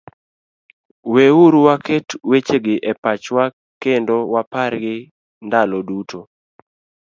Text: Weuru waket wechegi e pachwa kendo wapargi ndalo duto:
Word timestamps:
Weuru 1.13 1.59
waket 1.67 2.07
wechegi 2.29 2.75
e 2.91 2.93
pachwa 3.01 3.43
kendo 3.81 4.15
wapargi 4.33 4.95
ndalo 5.45 5.77
duto: 5.87 6.19